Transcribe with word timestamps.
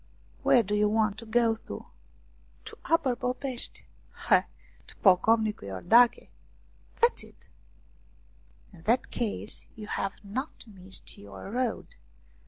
"Where 0.41 0.63
do 0.63 0.73
you 0.73 0.89
want 0.89 1.19
to 1.19 1.27
go 1.27 1.55
to?"" 1.55 1.85
To 2.65 2.77
Upper 2.85 3.15
Popeshti."" 3.15 3.83
Eh! 4.31 4.41
To 4.87 4.95
Pocovnicu 4.95 5.61
lordache." 5.67 6.29
"That's 6.99 7.23
it."" 7.23 7.45
In 8.73 8.81
that 8.81 9.11
case 9.11 9.67
you 9.75 9.85
have 9.85 10.13
not 10.23 10.65
missed 10.65 11.19
your 11.19 11.51
road. 11.51 11.97